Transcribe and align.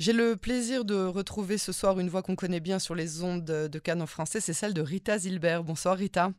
J'ai 0.00 0.14
le 0.14 0.34
plaisir 0.34 0.86
de 0.86 0.94
retrouver 0.94 1.58
ce 1.58 1.72
soir 1.72 2.00
une 2.00 2.08
voix 2.08 2.22
qu'on 2.22 2.34
connaît 2.34 2.58
bien 2.58 2.78
sur 2.78 2.94
les 2.94 3.22
ondes 3.22 3.44
de 3.44 3.78
Cannes 3.78 4.00
en 4.00 4.06
français, 4.06 4.40
c'est 4.40 4.54
celle 4.54 4.72
de 4.72 4.80
Rita 4.80 5.18
Zilbert. 5.18 5.62
Bonsoir 5.62 5.94
Rita. 5.94 6.32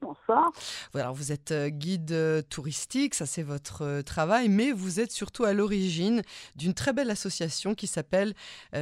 Bonsoir. 0.00 0.50
Voilà, 0.92 1.12
vous 1.12 1.30
êtes 1.30 1.52
euh, 1.52 1.68
guide 1.68 2.10
euh, 2.10 2.42
touristique, 2.42 3.14
ça 3.14 3.24
c'est 3.24 3.44
votre 3.44 3.82
euh, 3.82 4.02
travail, 4.02 4.48
mais 4.48 4.72
vous 4.72 4.98
êtes 4.98 5.12
surtout 5.12 5.44
à 5.44 5.52
l'origine 5.52 6.22
d'une 6.56 6.74
très 6.74 6.92
belle 6.92 7.10
association 7.10 7.76
qui 7.76 7.86
s'appelle 7.86 8.34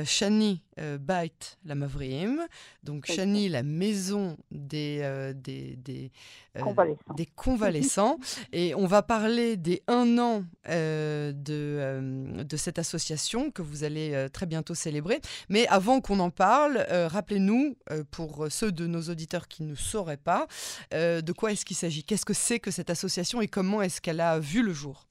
Shani 0.06 0.62
Bait 0.76 1.32
la 1.64 1.74
Mavriim. 1.74 2.38
Donc 2.82 3.06
Shani, 3.06 3.48
la 3.48 3.62
maison 3.62 4.36
des, 4.50 5.32
des, 5.34 5.76
des, 5.76 6.12
convalescents. 6.60 7.14
des, 7.16 7.26
convalescents. 7.26 8.18
Et 8.52 8.74
on 8.74 8.86
va 8.86 9.02
parler 9.02 9.56
des 9.56 9.82
un 9.88 10.18
an 10.18 10.44
de, 10.68 12.42
de 12.42 12.56
cette 12.56 12.78
association 12.78 13.50
que 13.50 13.62
vous 13.62 13.84
allez 13.84 14.28
très 14.32 14.46
bientôt 14.46 14.74
célébrer. 14.74 15.20
Mais 15.48 15.66
avant 15.68 16.00
qu'on 16.00 16.20
en 16.20 16.30
parle, 16.30 16.86
rappelez-nous, 16.90 17.76
pour 18.10 18.46
ceux 18.50 18.72
de 18.72 18.86
nos 18.86 19.02
auditeurs 19.02 19.48
qui 19.48 19.62
ne 19.62 19.74
sauraient 19.74 20.16
pas, 20.16 20.46
euh, 20.94 21.20
de 21.20 21.32
quoi 21.32 21.52
est-ce 21.52 21.64
qu'il 21.64 21.76
s'agit? 21.76 22.04
Qu'est-ce 22.04 22.24
que 22.24 22.34
c'est 22.34 22.60
que 22.60 22.70
cette 22.70 22.90
association 22.90 23.40
et 23.40 23.48
comment 23.48 23.82
est-ce 23.82 24.00
qu'elle 24.00 24.20
a 24.20 24.38
vu 24.38 24.62
le 24.62 24.72
jour? 24.72 25.06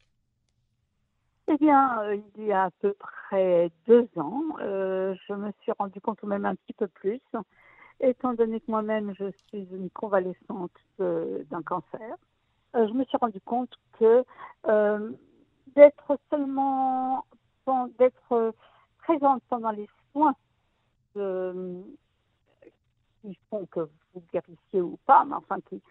Eh 1.47 1.57
bien, 1.57 2.01
euh, 2.01 2.17
il 2.37 2.45
y 2.45 2.51
a 2.51 2.65
à 2.65 2.71
peu 2.71 2.93
près 2.93 3.71
deux 3.87 4.09
ans, 4.17 4.41
euh, 4.61 5.15
je 5.27 5.33
me 5.33 5.51
suis 5.61 5.71
rendu 5.77 6.01
compte, 6.01 6.21
ou 6.23 6.27
même 6.27 6.45
un 6.45 6.55
petit 6.55 6.73
peu 6.73 6.87
plus, 6.87 7.21
étant 7.99 8.33
donné 8.33 8.59
que 8.59 8.71
moi-même 8.71 9.13
je 9.17 9.31
suis 9.47 9.67
une 9.71 9.89
convalescente 9.91 10.71
d'un 10.99 11.61
cancer, 11.63 12.15
je 12.73 12.91
me 12.93 13.05
suis 13.05 13.17
rendu 13.17 13.39
compte 13.41 13.73
que 13.99 14.25
d'être 15.75 16.19
seulement, 16.29 17.25
d'être 17.99 18.53
présente 19.03 19.43
pendant 19.49 19.71
les 19.71 19.87
soins 20.11 20.35
qui 23.21 23.37
font 23.49 23.65
que 23.67 23.89
vous 24.13 24.23
guérissiez 24.33 24.81
ou 24.81 24.97
pas, 25.05 25.25
mais 25.25 25.35
enfin 25.35 25.57
qui, 25.69 25.81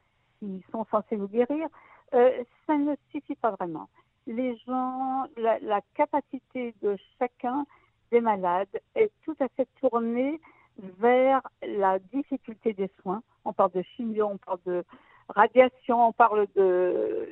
sont 0.70 0.84
censés 0.90 1.16
vous 1.16 1.28
guérir, 1.28 1.68
euh, 2.12 2.44
ça 2.66 2.76
ne 2.76 2.94
suffit 3.10 3.34
pas 3.36 3.52
vraiment. 3.52 3.88
Les 4.26 4.56
gens, 4.66 5.26
la, 5.36 5.80
capacité 5.94 6.74
de 6.82 6.96
chacun 7.18 7.66
des 8.10 8.20
malades 8.20 8.80
est 8.94 9.12
tout 9.24 9.36
à 9.40 9.48
fait 9.48 9.68
tournée 9.80 10.40
vers 10.78 11.42
la 11.62 11.98
difficulté 11.98 12.72
des 12.72 12.90
soins. 13.02 13.22
On 13.44 13.52
parle 13.52 13.72
de 13.72 13.82
chimio, 13.82 14.26
on 14.26 14.38
parle 14.38 14.60
de 14.66 14.84
radiation, 15.28 16.08
on 16.08 16.12
parle 16.12 16.46
de, 16.56 17.28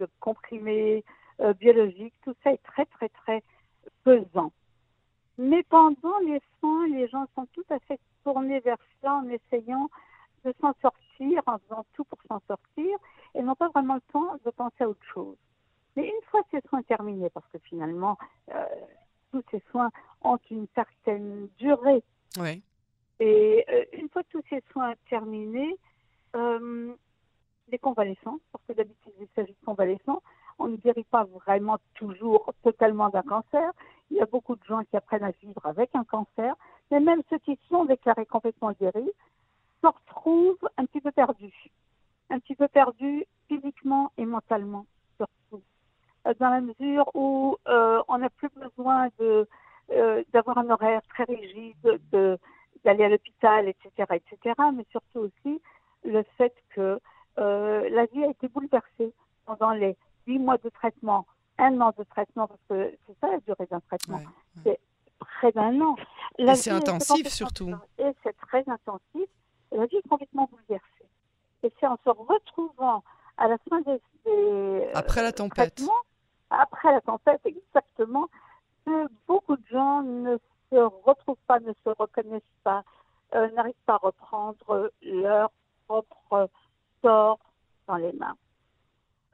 de 0.00 0.08
comprimés 0.20 1.04
euh, 1.40 1.54
biologiques. 1.54 2.14
Tout 2.22 2.34
ça 2.44 2.52
est 2.52 2.62
très, 2.62 2.86
très, 2.86 3.08
très 3.08 3.42
pesant. 4.04 4.52
Mais 5.38 5.62
pendant 5.64 6.18
les 6.26 6.40
soins, 6.60 6.86
les 6.88 7.08
gens 7.08 7.26
sont 7.34 7.46
tout 7.52 7.64
à 7.70 7.78
fait 7.80 7.98
tournés 8.22 8.60
vers 8.60 8.78
ça 9.02 9.14
en 9.14 9.28
essayant 9.28 9.88
de 10.44 10.54
s'en 10.60 10.74
sortir, 10.80 11.42
en 11.46 11.58
faisant 11.58 11.86
tout 11.94 12.04
pour 12.04 12.18
s'en 12.28 12.40
sortir, 12.46 12.98
et 13.34 13.42
n'ont 13.42 13.54
pas 13.54 13.68
vraiment 13.70 13.94
le 13.94 14.12
temps 14.12 14.36
de 14.44 14.50
penser 14.50 14.84
à 14.84 14.88
autre 14.88 15.04
chose. 15.12 15.36
Mais 15.96 16.06
une 16.06 16.22
fois 16.30 16.42
ces 16.50 16.60
soins 16.68 16.82
terminés, 16.82 17.30
parce 17.30 17.46
que 17.48 17.58
finalement, 17.58 18.18
euh, 18.52 18.64
tous 19.30 19.42
ces 19.50 19.62
soins 19.70 19.90
ont 20.22 20.38
une 20.50 20.66
certaine 20.74 21.48
durée. 21.58 22.02
Oui. 22.38 22.62
Et 23.20 23.64
euh, 23.68 23.84
une 23.92 24.08
fois 24.08 24.22
tous 24.30 24.42
ces 24.50 24.62
soins 24.72 24.94
terminés, 25.08 25.76
euh, 26.34 26.94
les 27.70 27.78
convalescents, 27.78 28.38
parce 28.52 28.64
que 28.66 28.72
d'habitude 28.72 29.12
il 29.20 29.28
s'agit 29.34 29.52
de 29.52 29.64
convalescents, 29.64 30.22
on 30.58 30.68
ne 30.68 30.76
guérit 30.76 31.04
pas 31.04 31.24
vraiment 31.24 31.78
toujours 31.94 32.52
totalement 32.62 33.08
d'un 33.08 33.22
cancer. 33.22 33.72
Il 34.10 34.16
y 34.16 34.20
a 34.20 34.26
beaucoup 34.26 34.56
de 34.56 34.64
gens 34.64 34.82
qui 34.84 34.96
apprennent 34.96 35.24
à 35.24 35.30
vivre 35.42 35.64
avec 35.64 35.90
un 35.94 36.04
cancer, 36.04 36.54
mais 36.90 37.00
même 37.00 37.22
ceux 37.30 37.38
qui 37.38 37.58
sont 37.68 37.84
déclarés 37.84 38.26
complètement 38.26 38.72
guéris 38.72 39.10
se 39.80 39.86
retrouvent 39.86 40.68
un 40.76 40.86
petit 40.86 41.00
peu 41.00 41.10
perdus. 41.10 41.70
Un 42.30 42.38
petit 42.38 42.54
peu 42.54 42.68
perdus 42.68 43.24
physiquement 43.48 44.12
et 44.16 44.24
mentalement, 44.24 44.86
dans 46.38 46.50
la 46.50 46.60
mesure 46.60 47.10
où 47.14 47.56
euh, 47.68 48.02
on 48.08 48.18
n'a 48.18 48.30
plus 48.30 48.48
besoin 48.56 49.08
de 49.18 49.46
euh, 49.92 50.22
d'avoir 50.32 50.58
un 50.58 50.70
horaire 50.70 51.02
très 51.10 51.24
rigide, 51.24 52.00
de 52.12 52.38
d'aller 52.84 53.04
à 53.04 53.08
l'hôpital, 53.08 53.68
etc., 53.68 53.90
etc., 54.12 54.54
mais 54.74 54.84
surtout 54.90 55.20
aussi 55.20 55.60
le 56.04 56.22
fait 56.36 56.54
que 56.74 57.00
la 57.36 58.06
vie 58.06 58.24
a 58.24 58.28
été 58.28 58.46
bouleversée 58.48 59.12
pendant 59.46 59.70
les 59.70 59.96
huit 60.26 60.38
mois 60.38 60.58
de 60.58 60.68
traitement, 60.68 61.26
un 61.58 61.80
an 61.80 61.92
de 61.98 62.04
traitement, 62.04 62.46
parce 62.46 62.60
que 62.68 62.94
c'est 63.06 63.16
ça 63.20 63.28
la 63.28 63.38
durée 63.40 63.66
d'un 63.70 63.80
traitement. 63.80 64.20
C'est 64.62 64.78
près 65.18 65.52
d'un 65.52 65.80
an. 65.80 65.96
et 66.38 66.54
c'est 66.54 66.70
intensif 66.70 67.28
surtout. 67.28 67.70
Et 67.98 68.12
c'est 68.22 68.36
très 68.36 68.64
intensif. 68.66 69.28
la 69.72 69.86
vie 69.86 69.96
est 69.96 70.08
complètement 70.08 70.48
bouleversée. 70.50 71.08
Et 71.62 71.72
c'est 71.80 71.86
en 71.86 71.98
se 72.04 72.10
retrouvant 72.10 73.02
à 73.36 73.48
la 73.48 73.56
fin 73.68 73.80
des. 73.82 74.00
des 74.24 74.88
après 74.94 75.22
la 75.22 75.32
tempête. 75.32 75.82
Après 76.50 76.92
la 76.92 77.00
tempête, 77.00 77.40
exactement, 77.44 78.28
que 78.84 79.08
beaucoup 79.26 79.56
de 79.56 79.66
gens 79.66 80.02
ne 80.02 80.36
se 80.70 80.76
retrouvent 80.76 81.36
pas, 81.46 81.60
ne 81.60 81.72
se 81.84 81.90
reconnaissent 81.90 82.42
pas, 82.62 82.84
euh, 83.34 83.50
n'arrivent 83.52 83.74
pas 83.86 83.94
à 83.94 83.98
reprendre 83.98 84.92
leur 85.02 85.50
propre 85.86 86.48
sort 87.02 87.38
dans 87.86 87.96
les 87.96 88.12
mains. 88.12 88.36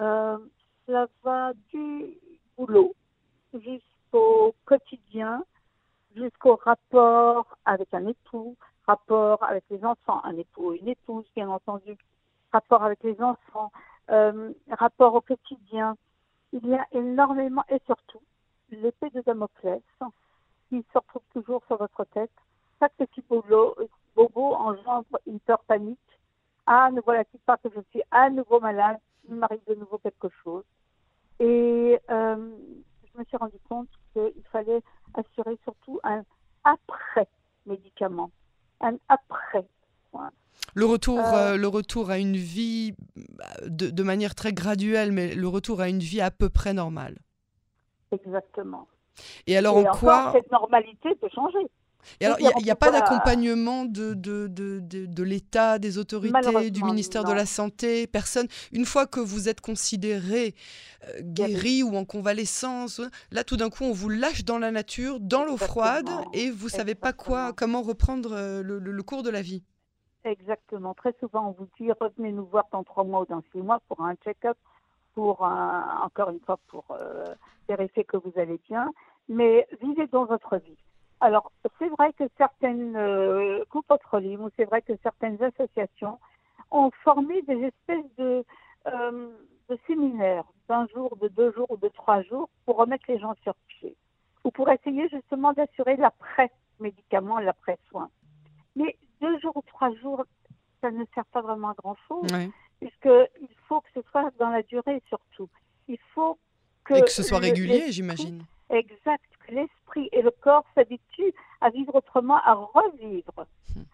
Euh, 0.01 0.39
cela 0.87 1.07
va 1.23 1.53
du 1.73 2.19
boulot 2.57 2.95
jusqu'au 3.55 4.55
quotidien, 4.65 5.45
jusqu'au 6.17 6.57
rapport 6.57 7.59
avec 7.65 7.93
un 7.93 8.07
époux, 8.07 8.57
rapport 8.87 9.43
avec 9.43 9.65
les 9.71 9.85
enfants, 9.85 10.21
un 10.25 10.37
époux, 10.37 10.73
une 10.73 10.89
épouse, 10.89 11.25
bien 11.37 11.49
entendu, 11.49 11.97
rapport 12.53 12.83
avec 12.83 13.03
les 13.03 13.21
enfants, 13.21 13.71
euh, 14.11 14.53
rapport 14.71 15.15
au 15.15 15.21
quotidien. 15.21 15.97
Il 16.53 16.67
y 16.67 16.75
a 16.75 16.87
énormément, 16.93 17.65
et 17.69 17.81
surtout, 17.87 18.21
l'épée 18.71 19.11
de 19.11 19.21
Damoclès 19.23 19.83
qui 20.69 20.85
se 20.93 20.99
retrouve 20.99 21.23
toujours 21.33 21.63
sur 21.67 21.77
votre 21.77 22.05
tête. 22.05 22.31
Chaque 22.79 22.95
petit 22.95 23.23
boulot, 23.29 23.77
bobo 24.15 24.55
engendre 24.55 25.19
une 25.27 25.41
peur 25.41 25.63
panique. 25.65 25.99
Ah, 26.67 26.91
ne 26.93 27.01
voilà-t-il 27.01 27.41
pas 27.41 27.57
que 27.59 27.69
je 27.75 27.81
suis 27.91 28.03
à 28.11 28.31
nouveau 28.31 28.61
malade 28.61 28.99
Il 29.29 29.35
m'arrive 29.35 29.61
de 29.67 29.75
nouveau 29.75 29.99
quelque 29.99 30.29
chose. 30.43 30.65
Et 31.41 31.99
euh, 32.11 32.51
je 33.13 33.19
me 33.19 33.25
suis 33.25 33.37
rendu 33.37 33.59
compte 33.69 33.89
qu'il 34.13 34.45
fallait 34.53 34.83
assurer 35.15 35.59
surtout 35.65 36.01
un 36.05 36.23
après-médicament, 36.65 38.31
un 38.81 38.97
après. 39.09 39.67
Le 40.75 40.85
retour, 40.85 41.19
euh, 41.19 41.55
euh, 41.55 41.57
le 41.57 41.69
retour 41.69 42.11
à 42.11 42.19
une 42.19 42.37
vie 42.37 42.95
de, 43.67 43.91
de, 43.91 44.03
manière 44.03 44.35
très 44.35 44.53
graduelle, 44.53 45.11
mais 45.11 45.35
le 45.35 45.49
retour 45.49 45.81
à 45.81 45.89
une 45.89 45.99
vie 45.99 46.21
à 46.21 46.31
peu 46.31 46.49
près 46.49 46.73
normale. 46.73 47.19
Exactement. 48.13 48.87
Et 49.47 49.57
alors 49.57 49.77
en 49.77 49.85
quoi 49.85 50.33
cette 50.33 50.51
normalité 50.51 51.15
peut 51.21 51.29
changer 51.35 51.67
et 52.21 52.27
alors, 52.27 52.39
il 52.41 52.65
n'y 52.65 52.71
a, 52.71 52.77
pas 52.77 52.91
d'accompagnement 52.91 53.85
de, 53.85 54.15
de, 54.15 54.47
de, 54.49 54.81
de 54.81 55.23
l'État, 55.23 55.79
des 55.79 55.99
autorités, 55.99 56.71
du 56.71 56.83
ministère 56.83 57.25
de 57.25 57.33
la 57.33 57.47
Santé, 57.47 58.07
personne. 58.07 58.47
Une 58.73 58.85
fois 58.85 59.07
que 59.07 59.21
vous 59.21 59.49
êtes 59.49 59.61
considéré 59.61 60.55
euh, 61.09 61.21
guéri 61.21 61.83
ou 61.83 61.97
en 61.97 62.05
convalescence, 62.05 63.01
là, 63.31 63.45
tout 63.45 63.57
d'un 63.57 63.71
coup, 63.71 63.85
on 63.85 63.93
vous 63.93 64.09
lâche 64.09 64.45
dans 64.45 64.59
la 64.59 64.71
nature, 64.71 65.21
dans 65.21 65.45
l'eau 65.45 65.57
froide, 65.57 66.09
et 66.33 66.51
vous 66.51 66.67
ne 66.67 66.71
savez 66.71 66.95
pas 66.95 67.13
quoi, 67.13 67.53
comment 67.53 67.83
reprendre 67.83 68.33
euh, 68.33 68.63
le, 68.63 68.79
le, 68.79 69.03
cours 69.03 69.23
de 69.23 69.31
la 69.31 69.43
vie. 69.43 69.63
Exactement. 70.25 70.95
Très 70.95 71.15
souvent, 71.21 71.49
on 71.49 71.51
vous 71.53 71.69
dit 71.79 71.91
revenez 71.93 72.33
nous 72.33 72.45
voir 72.45 72.67
dans 72.73 72.85
trois 72.85 73.05
mois 73.05 73.23
ou 73.23 73.27
dans 73.27 73.43
six 73.53 73.59
mois 73.59 73.81
pour 73.89 74.01
un 74.03 74.15
check-up, 74.17 74.57
pour 75.15 75.43
encore 75.43 76.31
une 76.31 76.41
fois, 76.41 76.59
pour 76.69 76.85
euh, 76.91 77.35
vérifier 77.69 78.05
que 78.05 78.17
vous 78.19 78.33
allez 78.37 78.61
bien. 78.69 78.93
Mais 79.29 79.67
vivez 79.81 80.07
dans 80.09 80.25
votre 80.25 80.57
vie. 80.59 80.77
Alors, 81.21 81.53
c'est 81.79 81.89
vrai 81.89 82.13
que 82.15 82.25
certaines 82.39 82.97
euh, 82.97 83.65
coupes 83.69 83.93
ou 84.13 84.51
c'est 84.57 84.65
vrai 84.65 84.83
que 84.83 84.93
certaines 85.03 85.43
associations 85.43 86.19
ont 86.71 86.91
formé 87.03 87.43
des 87.43 87.65
espèces 87.65 88.17
de, 88.17 88.45
euh, 88.87 89.29
de 89.69 89.79
séminaires 89.87 90.45
d'un 90.69 90.87
jour, 90.89 91.17
de 91.17 91.29
deux 91.29 91.53
jours 91.53 91.71
ou 91.71 91.77
de 91.77 91.89
trois 91.89 92.23
jours 92.23 92.49
pour 92.65 92.77
remettre 92.77 93.05
les 93.09 93.19
gens 93.19 93.35
sur 93.43 93.55
pied 93.69 93.97
ou 94.45 94.51
pour 94.51 94.71
essayer 94.71 95.09
justement 95.09 95.53
d'assurer 95.53 95.97
l'après-médicament, 95.97 97.39
l'après-soin. 97.39 98.09
Mais 98.77 98.97
deux 99.21 99.39
jours 99.41 99.57
ou 99.57 99.63
trois 99.67 99.95
jours, 99.97 100.25
ça 100.81 100.91
ne 100.91 101.05
sert 101.15 101.25
pas 101.27 101.43
vraiment 101.43 101.71
à 101.71 101.75
grand-chose, 101.75 102.31
puisqu'il 102.81 103.49
faut 103.69 103.81
que 103.81 103.89
ce 103.95 104.01
soit 104.11 104.31
dans 104.39 104.51
la 104.51 104.63
durée 104.63 105.03
surtout. 105.09 105.49
Il 105.89 105.99
faut 106.15 106.39
que... 106.85 106.95
Et 106.95 107.03
que 107.03 107.11
ce 107.11 107.23
soit 107.23 107.39
régulier, 107.39 107.93
j'imagine. 107.93 108.45
Exact, 108.71 109.25
que 109.47 109.55
l'esprit 109.55 110.09
et 110.13 110.23
le 110.23 110.31
corps 110.31 110.65
s'habituent 110.75 111.35
à 111.61 111.71
vivre 111.71 111.95
autrement, 111.97 112.39
à 112.45 112.55
revivre, 112.55 113.47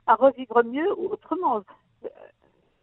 à 0.07 0.15
revivre 0.15 0.63
mieux 0.65 0.93
ou 0.99 1.07
autrement, 1.07 1.63
euh, 2.05 2.09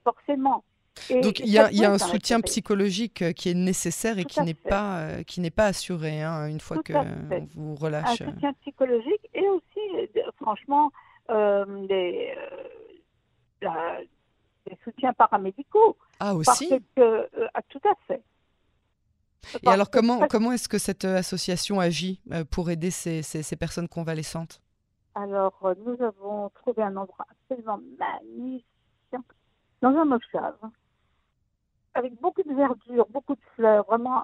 forcément. 0.03 0.63
Donc 1.09 1.39
il 1.39 1.49
y 1.49 1.57
a, 1.57 1.71
y 1.71 1.85
a 1.85 1.91
un 1.91 1.97
soutien 1.97 2.39
psychologique 2.41 3.33
qui 3.33 3.49
est 3.49 3.55
nécessaire 3.55 4.19
et 4.19 4.25
qui 4.25 4.41
n'est 4.41 4.53
pas 4.53 5.23
qui 5.25 5.41
n'est 5.41 5.49
pas 5.49 5.65
assuré 5.65 6.21
hein, 6.21 6.47
une 6.47 6.59
fois 6.59 6.83
que 6.83 6.93
vous 7.55 7.75
relâche. 7.75 8.21
Un 8.21 8.31
soutien 8.31 8.53
psychologique 8.61 9.29
et 9.33 9.47
aussi, 9.49 9.79
franchement, 10.39 10.91
des, 11.29 12.35
des 13.61 14.77
soutiens 14.83 15.13
paramédicaux. 15.13 15.97
Ah 16.19 16.35
aussi. 16.35 16.69
Parce 16.69 16.81
que, 16.95 17.29
ah, 17.53 17.61
tout 17.69 17.81
à 17.85 17.95
fait. 18.07 18.23
Et 19.61 19.67
alors, 19.67 19.89
comment, 19.89 20.27
comment 20.29 20.51
est-ce 20.51 20.69
que 20.69 20.77
cette 20.77 21.05
euh, 21.05 21.17
association 21.17 21.79
agit 21.79 22.21
euh, 22.31 22.43
pour 22.49 22.69
aider 22.69 22.91
ces, 22.91 23.21
ces, 23.21 23.55
personnes 23.55 23.87
convalescentes? 23.87 24.61
Alors, 25.15 25.53
euh, 25.63 25.75
nous 25.85 26.01
avons 26.01 26.49
trouvé 26.49 26.81
un 26.81 26.95
endroit 26.95 27.25
absolument 27.29 27.79
magnifique 27.99 28.65
dans 29.81 29.89
un 29.89 30.05
moshav, 30.05 30.55
avec 31.93 32.19
beaucoup 32.21 32.41
de 32.43 32.53
verdure, 32.53 33.05
beaucoup 33.09 33.35
de 33.35 33.41
fleurs. 33.55 33.85
Vraiment, 33.85 34.23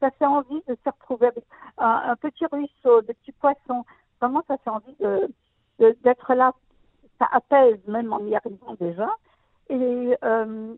ça 0.00 0.10
fait 0.12 0.26
envie 0.26 0.62
de 0.68 0.76
se 0.84 0.90
retrouver 0.90 1.28
avec 1.28 1.44
un, 1.78 2.14
petit 2.16 2.44
ruisseau, 2.46 3.00
des 3.02 3.14
petits 3.14 3.32
poissons. 3.32 3.84
Vraiment, 4.20 4.44
ça 4.46 4.58
fait 4.58 4.70
envie 4.70 4.94
d'être 5.78 6.34
là. 6.34 6.52
Ça 7.18 7.28
apaise 7.32 7.80
même 7.86 8.12
en 8.12 8.20
y 8.20 8.36
arrivant 8.36 8.74
déjà. 8.80 9.08
Et 9.70 10.16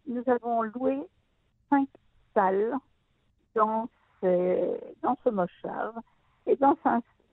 nous 0.07 0.23
avons 0.27 0.63
loué 0.63 0.99
cinq 1.69 1.89
salles 2.35 2.75
dans, 3.55 3.89
dans 4.23 5.17
ce 5.25 5.29
moshav. 5.29 5.95
Et 6.47 6.57
dans 6.57 6.77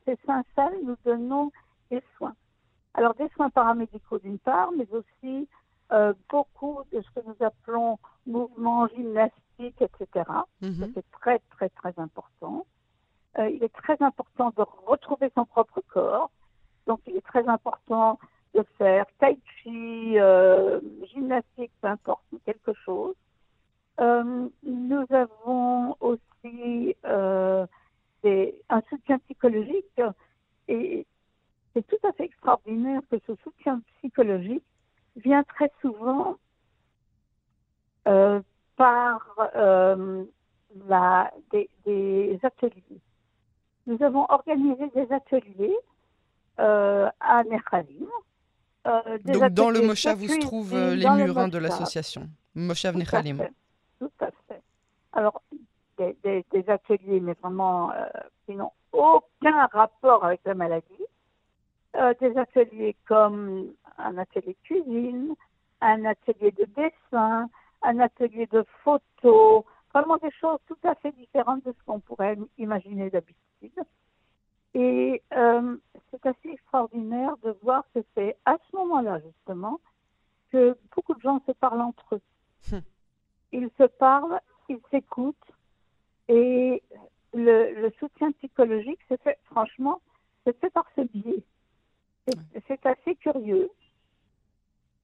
ces 0.06 0.18
cinq 0.25 0.46
salles, 0.56 0.78
nous 0.84 0.98
donnons 1.06 1.52
des 1.90 2.04
soins. 2.18 2.36
Alors 2.94 3.14
des 3.14 3.30
soins 3.30 3.50
paramédicaux 3.50 4.20
d'une 4.20 4.40
part, 4.40 4.72
mais 4.72 4.88
aussi 4.92 5.48
euh, 5.92 6.13
beaucoup 6.30 6.81
de 6.92 7.02
ce 7.02 7.12
que 7.12 7.25
nous 7.25 7.46
appelons 7.46 7.98
mouvements 8.25 8.88
gymnastiques, 8.88 9.81
etc. 9.81 10.30
Mhm. 10.62 10.92
C'est 10.94 11.12
très, 11.12 11.40
très, 11.52 11.70
très 11.70 11.94
important. 11.98 12.66
Euh, 13.38 13.50
il 13.50 13.63
est 13.63 13.74
très 13.74 14.02
important 14.02 14.52
de 14.58 14.66
retrouver 14.86 15.31
son 15.36 15.46
propre 15.46 15.81
corps. 15.88 16.30
Donc 16.88 17.01
il 17.06 17.18
est 17.18 17.22
très 17.25 17.48
important 17.48 18.18
de 18.56 18.63
faire 18.78 19.06
tai 19.19 19.38
chi, 19.62 20.18
euh, 20.18 20.80
gymnastique, 21.13 21.72
peu 21.81 21.88
importe, 21.88 22.24
quelque 22.45 22.74
chose. 22.74 23.16
Euh, 24.00 24.48
nous 24.63 25.06
avons 25.10 25.95
aussi 26.00 26.95
euh, 27.06 27.66
un 28.24 28.81
soutien 28.89 29.18
psychologique 29.19 30.01
et 30.68 31.06
c'est 31.74 31.88
tout 31.88 32.07
à 32.07 32.12
fait 32.13 32.25
extraordinaire 32.25 33.01
que 33.10 33.18
ce 33.25 33.34
soutien 33.44 33.81
psychologique 33.98 34.63
vient 35.16 35.44
très 35.44 35.72
souvent 35.81 36.38
euh, 38.07 38.39
par 38.75 39.36
la, 40.88 41.31
des, 41.86 42.39
ateliers. 42.44 43.01
Nous 43.88 44.04
avons 44.04 44.25
organisé 44.30 44.89
des 44.89 45.12
ateliers 45.12 45.78
à 46.57 47.44
Nechalim. 47.57 48.07
Donc 49.25 49.50
dans 49.54 49.69
le 49.69 49.81
Moshav 49.81 50.21
où 50.21 50.27
se 50.27 50.39
trouvent 50.39 50.77
les 50.77 51.09
murs 51.09 51.38
hein, 51.38 51.48
de 51.48 51.57
l'association, 51.57 52.30
Moshav 52.56 52.95
Nechalim. 52.95 53.48
Tout 54.00 54.12
à 54.19 54.30
fait. 54.48 54.62
Alors, 55.12 55.42
des, 55.98 56.45
des, 56.51 56.69
ateliers, 56.69 57.19
mais 57.19 57.33
vraiment 57.42 57.92
euh, 57.92 58.06
qui 58.45 58.56
n'ont 58.56 58.71
aucun 58.92 59.68
rapport 59.68 60.24
avec 60.24 60.42
la 60.45 60.54
maladie. 60.54 60.86
Euh, 61.95 62.13
des 62.21 62.38
ateliers 62.38 62.95
comme 63.07 63.74
un 63.98 64.18
atelier 64.18 64.56
de 64.62 64.68
cuisine, 64.68 65.33
un 65.81 66.06
atelier 66.06 66.51
de 66.51 66.68
dessin, 66.75 67.50
un 67.81 68.00
atelier 68.00 68.48
de 68.48 68.63
photo, 68.83 69.65
vraiment 69.94 70.18
des 70.18 70.31
choses 70.39 70.60
tout 70.68 70.77
à 70.83 70.94
fait 70.95 71.12
différentes 71.13 71.65
de 71.65 71.71
ce 71.71 71.83
qu'on 71.86 72.00
pourrait 72.00 72.38
imaginer 72.57 73.10
d'habitude. 73.10 73.81
Et 74.75 75.24
euh, 75.33 75.75
c'est 76.24 76.30
assez 76.30 76.50
extraordinaire 76.50 77.36
de 77.44 77.56
voir 77.62 77.84
que 77.94 78.00
c'est 78.16 78.38
à 78.46 78.58
ce 78.69 78.75
moment-là, 78.78 79.19
justement, 79.19 79.80
que 80.52 80.78
beaucoup 80.96 81.14
de 81.14 81.22
gens 81.22 81.42
se 81.46 81.52
parlent 81.52 81.81
entre 81.81 82.16
eux. 82.16 82.22
Hum 82.72 82.81
ils 83.52 83.69
se 83.78 83.84
parlent, 83.84 84.40
ils 84.69 84.80
s'écoutent 84.92 85.36
et 86.28 86.81
le, 87.34 87.90
soutien 88.00 88.31
psychologique, 88.34 89.00
c'est 89.08 89.22
fait, 89.22 89.38
franchement, 89.46 90.02
c'est 90.44 90.60
fait 90.60 90.69
par 90.69 90.86
ce 90.96 91.02
biais. 91.02 91.44
C'est 92.68 92.86
assez 92.86 93.16
curieux. 93.16 93.70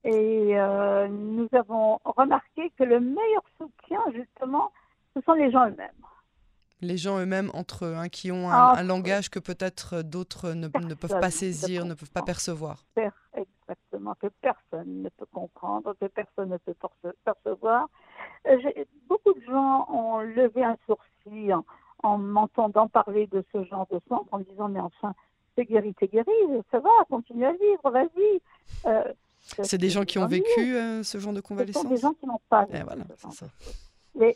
Et 0.03 0.59
euh, 0.59 1.07
nous 1.07 1.47
avons 1.53 1.99
remarqué 2.03 2.69
que 2.77 2.83
le 2.83 2.99
meilleur 2.99 3.43
soutien, 3.57 4.01
justement, 4.13 4.73
ce 5.15 5.21
sont 5.21 5.33
les 5.33 5.49
gens 5.49 5.67
eux-mêmes. 5.67 5.91
Les 6.83 6.97
gens 6.97 7.17
eux-mêmes 7.17 7.49
entre 7.53 7.85
eux, 7.85 7.95
hein, 7.95 8.09
qui 8.09 8.31
ont 8.31 8.51
un, 8.51 8.83
langage 8.83 9.29
que 9.29 9.39
peut-être 9.39 10.01
d'autres 10.01 10.51
ne, 10.51 10.67
peuvent 10.67 11.19
pas 11.19 11.31
saisir, 11.31 11.85
ne 11.85 11.93
peuvent 11.93 12.11
pas 12.11 12.21
percevoir. 12.21 12.85
Exactement, 13.35 14.13
que 14.15 14.27
personne 14.41 15.03
ne 15.03 15.09
peut 15.09 15.25
comprendre, 15.31 15.95
que 15.99 16.05
personne 16.07 16.49
ne 16.49 16.57
peut 16.57 16.75
percevoir. 17.23 17.87
Euh, 18.47 18.57
beaucoup 19.07 19.33
de 19.33 19.41
gens 19.45 19.87
ont 19.89 20.19
levé 20.19 20.63
un 20.63 20.77
sourcil 20.85 21.55
en, 22.03 22.17
m'entendant 22.17 22.89
parler 22.89 23.27
de 23.27 23.43
ce 23.53 23.63
genre 23.63 23.87
de 23.89 23.99
centre 24.09 24.27
en 24.33 24.39
disant 24.39 24.67
mais 24.67 24.81
enfin 24.81 25.15
c'est 25.55 25.65
guéri, 25.65 25.95
c'est 25.99 26.11
guéri, 26.11 26.31
ça 26.71 26.79
va, 26.79 26.89
continue 27.09 27.45
à 27.45 27.53
vivre, 27.53 27.89
vas-y. 27.89 28.41
Euh, 28.85 29.13
c'est 29.63 29.77
des 29.77 29.89
gens 29.89 30.03
qui 30.03 30.19
ont 30.19 30.27
vécu 30.27 30.75
euh, 30.75 31.03
ce 31.03 31.17
genre 31.17 31.33
de 31.33 31.41
convalescence. 31.41 31.83
Ce 31.83 31.87
sont 31.87 31.93
des 31.93 32.01
gens 32.01 32.13
qui 32.13 32.25
n'ont 32.25 32.41
pas 32.49 32.65
vécu. 32.65 32.83
Voilà, 32.83 33.03
ça. 33.17 33.45
Mais 34.15 34.35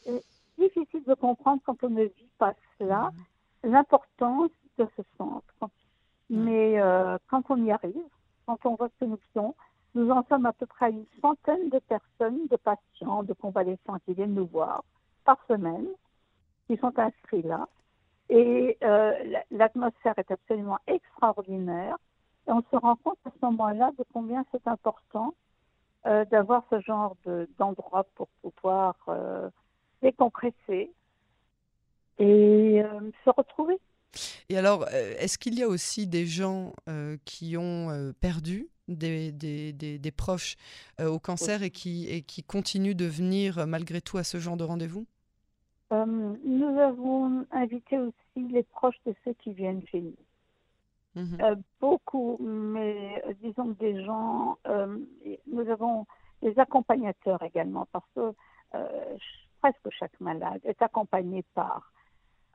difficile 0.58 1.04
de 1.06 1.14
comprendre 1.14 1.62
quand 1.66 1.84
on 1.84 1.90
ne 1.90 2.04
vit 2.04 2.30
pas 2.38 2.54
cela, 2.78 3.12
l'importance 3.64 4.52
de 4.78 4.88
ce 4.96 5.02
centre. 5.18 5.70
Mais 6.30 6.78
quand 7.28 7.44
on 7.50 7.64
y 7.64 7.72
arrive, 7.72 8.10
quand 8.46 8.66
on 8.66 8.76
voit 8.76 8.90
ce 8.90 9.06
que 9.06 9.10
nous 9.10 9.20
sommes, 9.34 9.54
nous 9.96 10.12
en 10.12 10.24
sommes 10.26 10.46
à 10.46 10.54
peu 10.54 10.66
près 10.66 10.92
une 10.92 11.06
centaine 11.22 11.70
de 11.70 11.80
personnes, 11.80 12.48
de 12.50 12.56
patients, 12.58 13.24
de 13.24 13.34
convalescents 13.34 13.98
qui 14.06 14.14
viennent 14.14 14.36
nous 14.36 14.46
voir 14.46 14.84
par 15.26 15.38
semaine, 15.48 15.88
qui 16.68 16.78
sont 16.78 16.98
inscrits 17.00 17.42
là. 17.42 17.68
Et 18.30 18.78
euh, 18.84 19.14
l'atmosphère 19.52 20.14
est 20.18 20.32
absolument 20.32 20.80
extraordinaire. 20.88 21.98
Et 22.48 22.52
on 22.52 22.62
se 22.72 22.76
rend 22.76 22.96
compte 22.98 23.18
à 23.26 23.30
ce 23.30 23.46
moment-là 23.46 23.92
de 23.98 24.06
combien 24.14 24.46
c'est 24.52 24.68
important 24.68 25.34
euh, 26.06 26.26
d'avoir 26.26 26.64
ce 26.70 26.80
genre 26.82 27.16
d'endroit 27.58 28.06
pour 28.16 28.28
pouvoir 28.42 28.96
euh, 29.08 29.50
décompresser 30.02 30.92
et 32.20 32.82
se 33.24 33.30
retrouver. 33.30 33.78
Et 34.50 34.58
alors, 34.58 34.88
est-ce 34.90 35.38
qu'il 35.38 35.58
y 35.58 35.64
a 35.64 35.68
aussi 35.68 36.08
des 36.08 36.26
gens 36.26 36.74
qui 37.26 37.58
ont 37.58 38.14
perdu 38.20 38.70
des, 38.88 39.32
des, 39.32 39.74
des, 39.74 40.12
proches 40.12 40.56
euh, 41.00 41.10
au 41.10 41.20
cancer 41.20 41.64
et, 41.64 41.70
qui, 41.70 42.08
et 42.10 42.22
qui 42.22 42.44
continuent 42.44 42.96
de 42.96 43.06
venir 43.06 43.60
euh, 43.60 43.66
malgré 43.66 44.02
tout 44.02 44.18
à 44.18 44.24
ce 44.24 44.38
genre 44.38 44.58
de 44.58 44.64
rendez-vous? 44.64 45.06
Euh, 45.92 46.06
Nous 46.06 46.80
avons 46.80 47.46
invité 47.52 47.98
aussi 47.98 48.48
les 48.50 48.64
proches 48.64 49.00
de 49.06 49.14
ceux 49.24 49.34
qui 49.34 49.54
viennent 49.54 49.86
chez 49.88 50.02
nous. 50.02 50.16
Mmh 51.16 51.38
beaucoup, 51.80 52.38
mais 52.40 53.24
disons 53.42 53.74
que 53.74 53.80
des 53.80 54.06
gens, 54.06 54.60
nous 55.48 55.68
avons 55.68 56.06
des 56.44 56.60
accompagnateurs 56.60 57.42
également, 57.42 57.88
parce 57.92 58.06
que 58.14 58.34
presque 59.62 59.90
chaque 59.92 60.20
malade 60.20 60.62
est 60.64 60.82
accompagné 60.82 61.44
par 61.54 61.92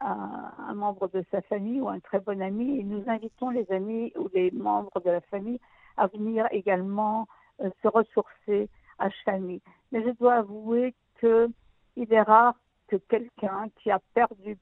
un, 0.00 0.52
un, 0.68 0.74
membre 0.74 1.08
de 1.08 1.24
sa 1.30 1.42
famille 1.42 1.80
ou 1.80 1.88
un 1.88 2.00
très 2.00 2.20
bon 2.20 2.40
ami, 2.42 2.80
et 2.80 2.84
nous 2.84 3.02
invitons 3.06 3.50
les 3.50 3.70
amis 3.70 4.12
ou 4.16 4.28
les 4.34 4.50
membres 4.50 5.00
de 5.04 5.10
la 5.10 5.20
famille 5.22 5.60
à 5.96 6.06
venir 6.06 6.46
également 6.50 7.28
euh, 7.60 7.70
se 7.82 7.88
ressourcer 7.88 8.68
à 8.98 9.10
Chani. 9.10 9.60
Mais 9.90 10.02
je 10.02 10.10
dois 10.10 10.36
avouer 10.36 10.94
qu'il 11.20 11.52
est 11.96 12.22
rare 12.22 12.54
que 12.88 12.96
quelqu'un 12.96 13.68
qui 13.76 13.90
a 13.90 14.00
perdu 14.14 14.58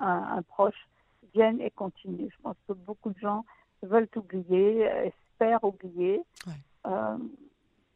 un, 0.00 0.42
proche 0.42 0.88
vienne 1.34 1.60
et 1.60 1.70
continue. 1.70 2.30
Je 2.30 2.42
pense 2.42 2.56
que 2.68 2.72
beaucoup 2.72 3.10
de 3.10 3.18
gens 3.18 3.44
veulent 3.82 4.08
oublier, 4.16 4.82
espèrent 4.82 5.64
oublier. 5.64 6.22
Euh, 6.86 7.18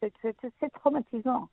c'est 0.01 0.73
traumatisant. 0.73 1.49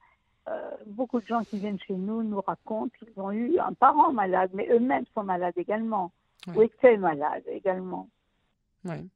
Euh, 0.50 0.71
beaucoup 0.87 1.21
de 1.21 1.26
gens 1.26 1.45
qui 1.45 1.59
viennent 1.59 1.78
chez 1.80 1.95
nous 1.95 2.23
nous 2.23 2.40
racontent 2.40 2.90
qu'ils 2.99 3.21
ont 3.21 3.30
eu 3.30 3.59
un 3.59 3.73
parent 3.73 4.12
malade, 4.12 4.50
mais 4.52 4.69
eux-mêmes 4.71 5.04
sont 5.14 5.23
malades 5.23 5.57
également, 5.57 6.11
ou 6.54 6.62
étaient 6.62 6.97
malades 6.97 7.45
également. 7.47 8.09
Oui. 8.85 9.09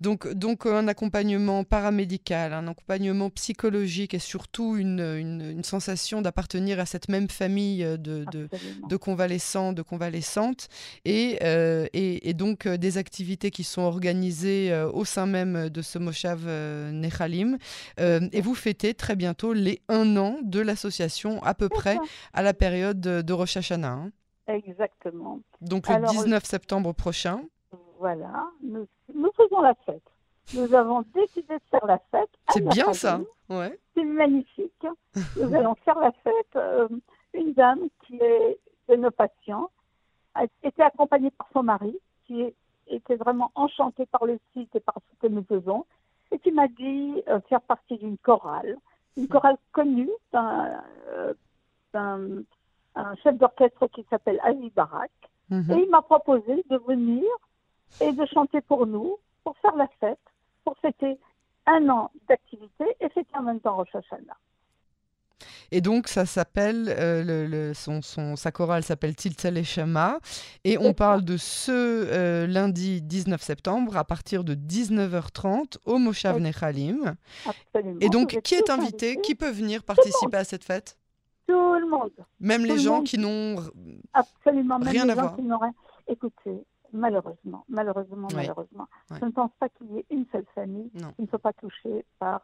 Donc, 0.00 0.28
donc 0.32 0.66
un 0.66 0.88
accompagnement 0.88 1.64
paramédical, 1.64 2.52
un 2.52 2.66
accompagnement 2.68 3.30
psychologique 3.30 4.14
et 4.14 4.18
surtout 4.18 4.76
une, 4.76 5.00
une, 5.00 5.64
sensation 5.64 6.22
d'appartenir 6.22 6.80
à 6.80 6.86
cette 6.86 7.08
même 7.08 7.28
famille 7.28 7.82
de, 7.84 8.24
de, 8.32 8.48
de, 8.88 8.96
convalescents, 8.96 9.72
de 9.72 9.82
convalescentes, 9.82 10.68
et, 11.04 11.38
et, 11.92 12.34
donc 12.34 12.66
des 12.66 12.98
activités 12.98 13.50
qui 13.50 13.62
sont 13.62 13.82
organisées 13.82 14.74
au 14.92 15.04
sein 15.04 15.26
même 15.26 15.68
de 15.68 15.82
ce 15.82 15.98
Moshav 15.98 16.46
Nechalim. 16.46 17.58
et 17.98 18.40
vous 18.40 18.54
fêtez 18.54 18.94
très 18.94 19.16
bientôt 19.16 19.52
les 19.52 19.82
un 19.88 20.16
an 20.16 20.38
de 20.42 20.60
l'association, 20.60 21.42
à 21.42 21.54
peu 21.54 21.68
près 21.68 21.98
à 22.32 22.42
la 22.42 22.54
période 22.54 23.00
de 23.00 23.32
Rosh 23.32 23.56
Hashanah. 23.56 23.88
Hein. 23.88 24.12
Exactement. 24.46 25.40
Donc 25.60 25.88
le 25.88 26.06
19 26.08 26.44
septembre 26.44 26.92
prochain. 26.92 27.42
Voilà, 27.98 28.48
nous, 28.62 28.86
faisons 29.36 29.60
la 29.60 29.74
fête. 29.86 30.02
Nous 30.54 30.74
avons 30.74 31.04
décidé 31.14 31.54
de 31.54 31.62
faire 31.70 31.86
la 31.86 31.98
fête. 32.10 32.30
C'est 32.50 32.66
bien 32.66 32.92
ça, 32.92 33.20
ouais. 33.48 33.78
C'est 33.94 34.04
magnifique. 34.04 34.86
nous 35.36 35.54
allons 35.54 35.74
faire 35.84 35.98
la 35.98 36.12
fête. 36.12 36.56
Euh, 36.56 36.88
une 37.34 37.52
dame 37.52 37.88
qui 38.04 38.16
est 38.16 38.58
de 38.88 38.96
nos 38.96 39.10
patients 39.10 39.70
a 40.34 40.44
été 40.62 40.82
accompagnée 40.82 41.30
par 41.30 41.48
son 41.52 41.62
mari, 41.62 41.96
qui 42.26 42.52
était 42.88 43.16
vraiment 43.16 43.52
enchanté 43.54 44.06
par 44.06 44.24
le 44.24 44.38
site 44.52 44.74
et 44.74 44.80
par 44.80 44.96
ce 44.96 45.20
que 45.20 45.32
nous 45.32 45.44
faisons, 45.44 45.86
et 46.32 46.38
qui 46.38 46.50
m'a 46.52 46.68
dit 46.68 47.22
euh, 47.28 47.40
faire 47.48 47.60
partie 47.60 47.98
d'une 47.98 48.18
chorale, 48.18 48.76
une 49.16 49.28
chorale 49.28 49.56
connue 49.72 50.10
d'un 50.32 50.82
euh, 51.94 53.14
chef 53.22 53.36
d'orchestre 53.36 53.86
qui 53.88 54.04
s'appelle 54.10 54.40
Ali 54.42 54.70
Barak. 54.74 55.10
Mhm. 55.50 55.70
Et 55.72 55.82
il 55.82 55.90
m'a 55.90 56.02
proposé 56.02 56.64
de 56.68 56.76
venir 56.86 57.24
et 58.00 58.12
de 58.12 58.26
chanter 58.26 58.60
pour 58.60 58.86
nous, 58.86 59.18
pour 59.44 59.56
faire 59.58 59.76
la 59.76 59.88
fête, 60.00 60.18
pour 60.64 60.76
fêter 60.78 61.18
un 61.66 61.88
an 61.88 62.10
d'activité 62.28 62.84
et 63.00 63.08
fêter 63.08 63.36
en 63.36 63.42
même 63.42 63.60
temps 63.60 63.76
Rosh 63.76 63.94
Hashanah. 63.94 64.36
Et 65.72 65.80
donc, 65.80 66.08
ça 66.08 66.26
s'appelle, 66.26 66.92
euh, 66.98 67.46
le, 67.48 67.74
son, 67.74 68.02
son, 68.02 68.36
sa 68.36 68.50
chorale 68.50 68.82
s'appelle 68.82 69.14
Tiltel 69.14 69.56
et 69.56 69.64
Shema. 69.64 70.18
Et 70.64 70.78
on 70.78 70.92
parle 70.92 71.24
de 71.24 71.36
ce 71.36 71.70
euh, 71.72 72.46
lundi 72.46 73.00
19 73.02 73.40
septembre 73.40 73.96
à 73.96 74.04
partir 74.04 74.44
de 74.44 74.54
19h30 74.54 75.76
au 75.86 75.98
Moshav 75.98 76.40
Nechalim. 76.40 77.14
Absolument. 77.46 77.98
Et 78.00 78.08
donc, 78.08 78.40
qui 78.42 78.54
est 78.54 78.70
invité 78.70 79.16
Qui 79.20 79.34
peut 79.34 79.50
venir 79.50 79.82
participer 79.84 80.38
à 80.38 80.44
cette 80.44 80.64
fête? 80.64 80.96
Tout 81.46 81.74
le 81.74 81.88
monde. 81.88 82.10
Même 82.40 82.64
les 82.64 82.78
gens 82.78 83.02
qui 83.02 83.18
n'ont 83.18 83.56
absolument 84.12 84.78
rien 84.78 85.04
les 85.04 85.10
à 85.10 85.14
voir. 85.14 85.36
Qui 85.36 85.42
Écoutez, 86.08 86.64
malheureusement, 86.92 87.64
malheureusement, 87.68 88.28
malheureusement, 88.34 88.88
je 89.10 89.24
ne 89.24 89.30
pense 89.30 89.50
pas 89.58 89.68
qu'il 89.68 89.92
y 89.92 89.98
ait 89.98 90.06
une 90.10 90.26
seule 90.32 90.46
famille 90.54 90.90
qui 91.16 91.22
ne 91.22 91.26
soit 91.26 91.38
pas 91.38 91.52
touchée 91.52 92.04
par 92.18 92.42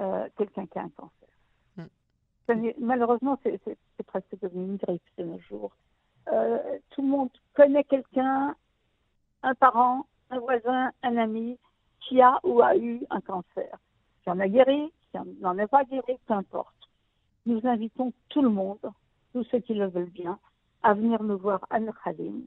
euh, 0.00 0.28
quelqu'un 0.36 0.66
qui 0.66 0.78
a 0.78 0.82
un 0.82 0.90
cancer. 0.90 1.28
Mm. 1.76 2.70
Malheureusement, 2.78 3.38
c'est 3.42 4.06
presque 4.06 4.38
devenu 4.40 4.64
une 4.64 4.76
grippe 4.76 5.02
de 5.18 5.24
nos 5.24 5.38
jours. 5.40 5.76
Euh, 6.32 6.58
tout 6.90 7.02
le 7.02 7.08
monde 7.08 7.30
connaît 7.54 7.84
quelqu'un, 7.84 8.54
un 9.42 9.54
parent, 9.54 10.06
un 10.30 10.38
voisin, 10.38 10.90
un 11.02 11.16
ami 11.16 11.58
qui 12.00 12.20
a 12.20 12.38
ou 12.42 12.62
a 12.62 12.76
eu 12.76 13.04
un 13.10 13.20
cancer. 13.20 13.78
Qui 14.22 14.30
en 14.30 14.40
a 14.40 14.48
guéri, 14.48 14.92
qui 15.10 15.18
n'en 15.40 15.58
a 15.58 15.66
pas 15.66 15.84
guéri, 15.84 16.18
peu 16.26 16.34
importe 16.34 16.74
nous 17.46 17.60
invitons 17.64 18.12
tout 18.28 18.42
le 18.42 18.48
monde, 18.48 18.90
tous 19.32 19.44
ceux 19.44 19.60
qui 19.60 19.74
le 19.74 19.86
veulent 19.86 20.10
bien, 20.10 20.38
à 20.82 20.94
venir 20.94 21.22
nous 21.22 21.38
voir 21.38 21.66
à 21.70 21.80
Nekhalim 21.80 22.44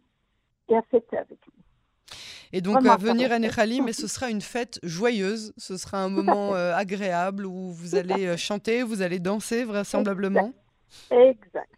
et 0.70 0.76
à 0.76 0.82
fêter 0.84 1.18
avec 1.18 1.40
nous. 1.48 1.54
Et 2.54 2.62
donc 2.62 2.86
à 2.86 2.96
venir 2.96 3.32
à 3.32 3.40
Nekhalim, 3.40 3.88
et 3.88 3.94
ce 3.94 4.08
sera 4.08 4.30
une 4.30 4.42
fête 4.42 4.80
joyeuse, 4.82 5.54
ce 5.58 5.76
sera 5.76 6.02
un 6.02 6.10
moment 6.10 6.56
euh, 6.56 6.74
agréable 6.74 7.46
où 7.46 7.72
vous 7.72 7.96
allez 7.96 8.26
euh, 8.26 8.38
chanter, 8.38 8.84
vous 8.84 9.02
allez 9.02 9.20
danser 9.20 9.66
vraisemblablement. 9.66 10.54
exact. 11.12 11.76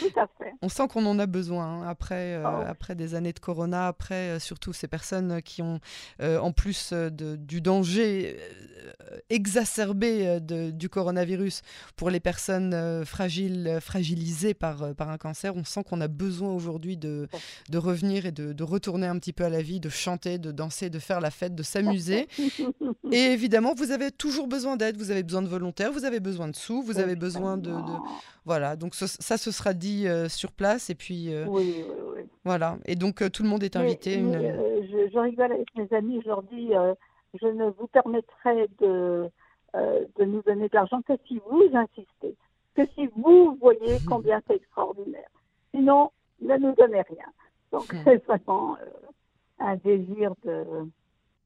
Tout 0.00 0.20
à 0.20 0.26
fait. 0.38 0.52
On 0.62 0.68
sent 0.68 0.88
qu'on 0.88 1.06
en 1.06 1.18
a 1.18 1.26
besoin 1.26 1.66
hein, 1.66 1.88
après, 1.88 2.34
euh, 2.34 2.42
oh. 2.44 2.64
après 2.66 2.94
des 2.94 3.14
années 3.14 3.32
de 3.32 3.38
corona, 3.38 3.88
après 3.88 4.38
surtout 4.40 4.72
ces 4.72 4.88
personnes 4.88 5.42
qui 5.42 5.62
ont, 5.62 5.80
en 6.20 6.52
plus 6.52 6.92
de, 6.92 7.36
du 7.36 7.60
danger 7.60 8.36
exacerbé 9.30 10.26
euh, 10.26 10.40
de, 10.40 10.70
du 10.70 10.88
coronavirus 10.88 11.62
pour 11.96 12.10
les 12.10 12.20
personnes 12.20 12.74
euh, 12.74 13.04
fragiles, 13.04 13.66
euh, 13.66 13.80
fragilisées 13.80 14.54
par, 14.54 14.94
par 14.94 15.10
un 15.10 15.18
cancer. 15.18 15.56
On 15.56 15.64
sent 15.64 15.84
qu'on 15.84 16.00
a 16.00 16.08
besoin 16.08 16.52
aujourd'hui 16.52 16.96
de, 16.96 17.28
de 17.68 17.78
revenir 17.78 18.26
et 18.26 18.32
de, 18.32 18.52
de, 18.52 18.64
retourner 18.64 19.06
un 19.06 19.18
petit 19.18 19.32
peu 19.32 19.44
à 19.44 19.48
la 19.48 19.62
vie, 19.62 19.80
de 19.80 19.88
chanter, 19.88 20.38
de 20.38 20.52
danser, 20.52 20.90
de 20.90 20.98
faire 20.98 21.20
la 21.20 21.30
fête, 21.30 21.54
de 21.54 21.62
s'amuser. 21.62 22.28
et 23.12 23.16
évidemment, 23.16 23.74
vous 23.74 23.90
avez 23.90 24.10
toujours 24.10 24.46
besoin 24.46 24.76
d'aide, 24.76 24.96
vous 24.96 25.10
avez 25.10 25.22
besoin 25.22 25.42
de 25.42 25.48
volontaires, 25.48 25.92
vous 25.92 26.04
avez 26.04 26.20
besoin 26.20 26.48
de 26.48 26.56
sous, 26.56 26.82
vous 26.82 26.98
avez 26.98 27.16
besoin 27.16 27.56
de... 27.56 27.72
Voilà, 28.44 28.76
donc 28.76 28.94
ça, 28.94 29.36
ce 29.36 29.50
sera 29.50 29.67
dit 29.72 30.06
sur 30.28 30.52
place. 30.52 30.90
Et 30.90 30.94
puis, 30.94 31.30
oui, 31.46 31.84
oui, 31.84 31.84
oui. 32.16 32.22
voilà. 32.44 32.78
Et 32.86 32.96
donc, 32.96 33.30
tout 33.30 33.42
le 33.42 33.48
monde 33.48 33.62
est 33.62 33.76
invité. 33.76 34.14
une... 34.14 34.32
je, 34.32 35.10
je, 35.12 35.18
rigole 35.18 35.52
avec 35.52 35.68
mes 35.76 35.88
amis, 35.96 36.20
je 36.22 36.28
leur 36.28 36.42
dis 36.42 36.72
je 37.40 37.46
ne 37.46 37.70
vous 37.70 37.86
permettrai 37.88 38.68
de, 38.80 39.30
euh, 39.74 40.04
de 40.16 40.24
nous 40.24 40.42
donner 40.42 40.68
de 40.68 40.74
l'argent 40.74 41.02
que 41.02 41.12
si 41.26 41.40
vous 41.50 41.68
insistez, 41.74 42.36
que 42.74 42.86
si 42.94 43.08
vous 43.16 43.56
voyez 43.60 43.98
combien 44.08 44.40
c'est 44.46 44.56
extraordinaire. 44.56 45.28
Sinon, 45.74 46.10
ne 46.40 46.56
nous 46.56 46.74
donnez 46.74 47.02
rien. 47.02 47.26
Donc, 47.72 47.94
c'est 48.04 48.24
vraiment 48.26 48.76
euh, 48.76 48.86
un 49.58 49.76
désir 49.76 50.34
de, 50.44 50.64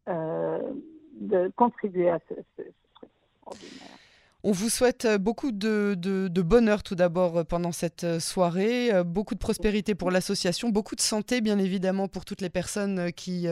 euh, 0.08 0.72
de 1.14 1.50
contribuer 1.56 2.10
à 2.10 2.20
ce, 2.28 2.34
ce, 2.56 2.62
ce 2.62 2.96
truc 2.96 3.10
extraordinaire. 3.34 3.98
On 4.44 4.50
vous 4.50 4.70
souhaite 4.70 5.04
euh, 5.04 5.18
beaucoup 5.18 5.52
de, 5.52 5.94
bonheur 6.42 6.82
tout 6.82 6.96
d'abord 6.96 7.38
euh, 7.38 7.44
pendant 7.44 7.70
cette 7.70 8.02
euh, 8.02 8.18
soirée, 8.18 8.90
beaucoup 9.04 9.34
de 9.34 9.38
prospérité 9.38 9.94
pour 9.94 10.10
l'association, 10.10 10.70
beaucoup 10.70 10.96
de 10.96 11.00
santé 11.00 11.40
bien 11.40 11.58
évidemment 11.58 12.08
pour 12.08 12.24
toutes 12.24 12.40
les 12.40 12.50
personnes 12.50 13.12
qui 13.12 13.46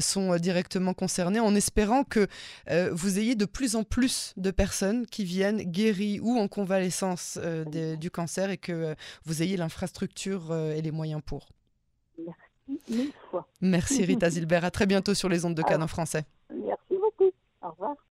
sont 0.00 0.36
directement 0.36 0.94
concernées, 0.94 1.40
en 1.40 1.54
espérant 1.54 2.04
que 2.04 2.26
vous 2.92 3.18
ayez 3.18 3.34
de 3.34 3.44
plus 3.44 3.76
en 3.76 3.84
plus 3.84 4.32
de 4.36 4.50
personnes 4.50 5.06
qui 5.06 5.24
viennent 5.24 5.62
guéries 5.62 6.20
ou 6.20 6.38
en 6.38 6.48
convalescence 6.48 7.38
du 7.66 8.10
cancer 8.10 8.50
et 8.50 8.58
que 8.58 8.94
vous 9.24 9.42
ayez 9.42 9.56
l'infrastructure 9.56 10.54
et 10.54 10.82
les 10.82 10.90
moyens 10.90 11.22
pour. 11.24 11.48
Merci 12.88 13.12
Merci 13.60 14.04
Rita 14.04 14.30
Zilbert. 14.30 14.64
À 14.64 14.70
très 14.70 14.86
bientôt 14.86 15.14
sur 15.14 15.28
les 15.28 15.44
ondes 15.44 15.54
de 15.54 15.62
Cannes 15.62 15.82
en 15.82 15.88
français. 15.88 16.24
Merci 16.54 16.96
beaucoup. 17.00 17.32
Au 17.62 17.70
revoir. 17.70 17.96